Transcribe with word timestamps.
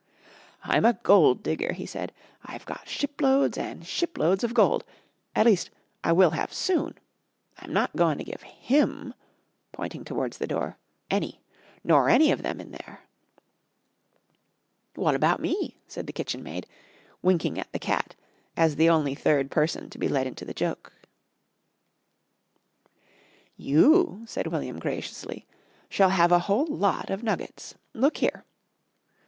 "I'm 0.63 0.83
a 0.83 0.93
gold 1.03 1.43
digger," 1.43 1.73
he 1.73 1.85
said. 1.85 2.11
"I've 2.43 2.65
got 2.65 2.87
ship 2.89 3.21
loads 3.21 3.55
an' 3.55 3.83
ship 3.83 4.17
loads 4.17 4.43
of 4.43 4.55
gold. 4.55 4.83
At 5.35 5.45
least, 5.45 5.69
I 6.03 6.11
will 6.11 6.31
have 6.31 6.51
soon. 6.51 6.97
I'm 7.59 7.71
not 7.71 7.95
goin' 7.95 8.17
to 8.17 8.23
give 8.23 8.41
him," 8.41 9.13
pointing 9.71 10.03
towards 10.03 10.39
the 10.39 10.47
door, 10.47 10.79
"any, 11.11 11.39
nor 11.83 12.09
any 12.09 12.31
of 12.31 12.41
them 12.41 12.59
in 12.59 12.71
there." 12.71 13.01
"Wot 14.95 15.13
about 15.13 15.39
me?" 15.39 15.77
said 15.87 16.07
the 16.07 16.13
kitchenmaid, 16.13 16.65
winking 17.21 17.59
at 17.59 17.71
the 17.71 17.77
cat 17.77 18.15
as 18.57 18.77
the 18.77 18.89
only 18.89 19.13
third 19.13 19.51
person 19.51 19.87
to 19.91 19.99
be 19.99 20.07
let 20.07 20.25
into 20.25 20.45
the 20.45 20.51
joke. 20.55 20.93
"You," 23.55 24.23
said 24.25 24.47
William 24.47 24.79
graciously, 24.79 25.45
"shall 25.89 26.09
have 26.09 26.31
a 26.31 26.39
whole 26.49 26.65
lot 26.65 27.11
of 27.11 27.21
nuggets. 27.21 27.75
Look 27.93 28.17
here." 28.17 28.45